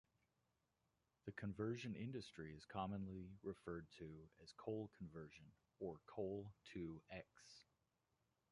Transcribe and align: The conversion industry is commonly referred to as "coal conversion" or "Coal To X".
The 1.25 1.31
conversion 1.33 1.93
industry 1.93 2.55
is 2.57 2.65
commonly 2.65 3.29
referred 3.43 3.85
to 3.99 4.09
as 4.41 4.51
"coal 4.57 4.89
conversion" 4.97 5.45
or 5.79 5.99
"Coal 6.07 6.51
To 6.73 7.03
X". 7.11 7.27